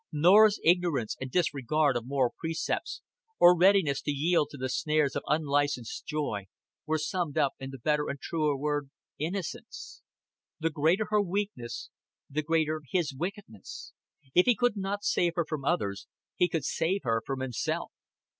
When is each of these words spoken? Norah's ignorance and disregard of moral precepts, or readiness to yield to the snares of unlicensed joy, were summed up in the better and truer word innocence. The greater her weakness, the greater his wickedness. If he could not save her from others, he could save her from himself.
Norah's 0.11 0.59
ignorance 0.63 1.15
and 1.21 1.29
disregard 1.29 1.95
of 1.95 2.07
moral 2.07 2.33
precepts, 2.35 3.03
or 3.39 3.55
readiness 3.55 4.01
to 4.01 4.09
yield 4.11 4.47
to 4.49 4.57
the 4.57 4.67
snares 4.67 5.15
of 5.15 5.21
unlicensed 5.27 6.07
joy, 6.07 6.45
were 6.87 6.97
summed 6.97 7.37
up 7.37 7.53
in 7.59 7.69
the 7.69 7.77
better 7.77 8.09
and 8.09 8.19
truer 8.19 8.57
word 8.57 8.89
innocence. 9.19 10.01
The 10.59 10.71
greater 10.71 11.05
her 11.11 11.21
weakness, 11.21 11.91
the 12.27 12.41
greater 12.41 12.81
his 12.89 13.13
wickedness. 13.13 13.93
If 14.33 14.47
he 14.47 14.55
could 14.55 14.75
not 14.75 15.03
save 15.03 15.33
her 15.35 15.45
from 15.47 15.63
others, 15.63 16.07
he 16.35 16.49
could 16.49 16.65
save 16.65 17.01
her 17.03 17.21
from 17.23 17.41
himself. 17.41 17.91